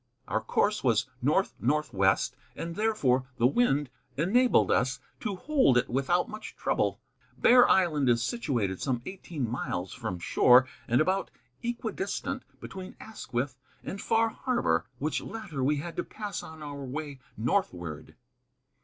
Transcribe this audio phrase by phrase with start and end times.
[0.27, 6.27] Our course was north northwest, and therefore the wind enabled us to hold it without
[6.27, 6.99] much trouble.
[7.37, 11.29] Bear Island is situated some eighteen miles from shore, and about
[11.63, 17.19] equidistant between Asquith and Far Harbor, which latter we had to pass on our way
[17.37, 18.15] northward.